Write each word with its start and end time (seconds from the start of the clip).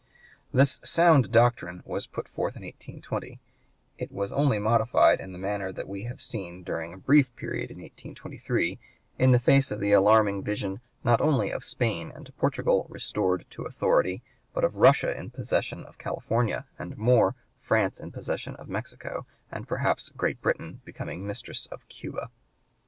This 0.51 0.81
sound 0.83 1.31
doctrine 1.31 1.83
was 1.85 2.07
put 2.07 2.27
forth 2.27 2.55
in 2.55 2.63
1820; 2.63 3.29
and 3.33 3.39
it 3.99 4.11
was 4.11 4.33
only 4.33 4.57
modified 4.57 5.19
in 5.19 5.31
the 5.31 5.37
manner 5.37 5.71
that 5.71 5.87
we 5.87 6.05
have 6.05 6.19
seen 6.19 6.63
during 6.63 6.91
a 6.91 6.97
brief 6.97 7.35
period 7.35 7.69
in 7.69 7.77
1823, 7.77 8.79
in 9.19 9.37
face 9.37 9.69
of 9.69 9.79
the 9.79 9.91
alarming 9.91 10.41
vision 10.41 10.81
not 11.03 11.21
only 11.21 11.51
of 11.51 11.63
Spain 11.63 12.11
and 12.15 12.35
Portugal 12.39 12.87
restored 12.89 13.45
to 13.51 13.61
authority, 13.65 14.23
but 14.55 14.63
of 14.63 14.75
Russia 14.77 15.15
in 15.15 15.29
possession 15.29 15.83
of 15.85 15.99
California 15.99 16.65
and 16.79 16.97
more, 16.97 17.35
France 17.59 17.99
in 17.99 18.09
possession 18.11 18.55
of 18.55 18.67
Mexico, 18.69 19.27
and 19.51 19.67
perhaps 19.67 20.09
Great 20.17 20.41
Britain 20.41 20.81
becoming 20.83 21.27
mistress 21.27 21.67
of 21.67 21.87
Cuba. 21.89 22.31